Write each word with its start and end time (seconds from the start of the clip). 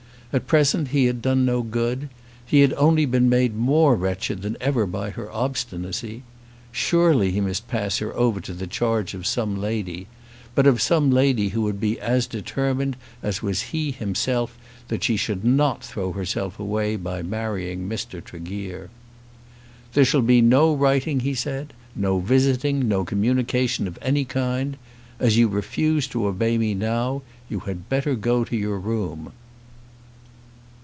At 0.33 0.47
present 0.47 0.87
he 0.87 1.07
had 1.07 1.21
done 1.21 1.43
no 1.43 1.61
good. 1.61 2.07
He 2.45 2.61
had 2.61 2.71
only 2.75 3.05
been 3.05 3.27
made 3.27 3.53
more 3.53 3.97
wretched 3.97 4.43
than 4.43 4.55
ever 4.61 4.85
by 4.85 5.09
her 5.09 5.29
obstinacy. 5.29 6.23
Surely 6.71 7.31
he 7.31 7.41
must 7.41 7.67
pass 7.67 7.97
her 7.97 8.15
over 8.15 8.39
to 8.39 8.53
the 8.53 8.65
charge 8.65 9.13
of 9.13 9.27
some 9.27 9.59
lady, 9.59 10.07
but 10.55 10.65
of 10.65 10.81
some 10.81 11.11
lady 11.11 11.49
who 11.49 11.63
would 11.63 11.81
be 11.81 11.99
as 11.99 12.27
determined 12.27 12.95
as 13.21 13.41
was 13.41 13.61
he 13.75 13.91
himself 13.91 14.57
that 14.87 15.03
she 15.03 15.17
should 15.17 15.43
not 15.43 15.83
throw 15.83 16.13
herself 16.13 16.57
away 16.57 16.95
by 16.95 17.21
marrying 17.21 17.89
Mr. 17.89 18.23
Tregear. 18.23 18.89
"There 19.91 20.05
shall 20.05 20.21
be 20.21 20.39
no 20.39 20.73
writing," 20.73 21.19
he 21.19 21.33
said, 21.35 21.73
"no 21.93 22.19
visiting, 22.19 22.87
no 22.87 23.03
communication 23.03 23.85
of 23.85 23.99
any 24.01 24.23
kind. 24.23 24.77
As 25.19 25.35
you 25.37 25.49
refuse 25.49 26.07
to 26.07 26.25
obey 26.25 26.57
me 26.57 26.73
now, 26.73 27.21
you 27.49 27.59
had 27.59 27.89
better 27.89 28.15
go 28.15 28.45
to 28.45 28.55
your 28.55 28.79
room." 28.79 29.33